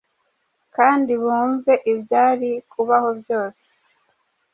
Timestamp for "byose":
3.21-3.65